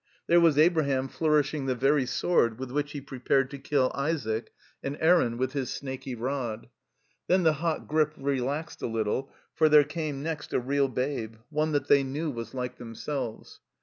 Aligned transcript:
There 0.25 0.39
was 0.41 0.57
Abraham 0.57 1.07
flourishing 1.09 1.67
the 1.67 1.75
very 1.75 2.07
sword 2.07 2.57
with 2.57 2.71
which 2.71 2.93
he 2.93 3.01
prepared 3.01 3.51
to 3.51 3.59
kill 3.59 3.91
Isaac, 3.93 4.51
and 4.81 4.97
Aaron 4.99 5.37
with 5.37 5.53
his 5.53 5.69
snaky 5.71 6.15
rod. 6.15 6.69
Then 7.27 7.43
the 7.43 7.53
hot 7.61 7.87
grip 7.87 8.15
relaxed 8.17 8.81
a 8.81 8.87
little, 8.87 9.31
for 9.53 9.69
there 9.69 9.83
came 9.83 10.23
next 10.23 10.53
a 10.53 10.59
real 10.59 10.87
babe, 10.87 11.35
one 11.51 11.71
that 11.73 11.87
they 11.87 12.01
knew 12.03 12.31
was 12.31 12.55
like 12.55 12.79
themselves. 12.79 13.59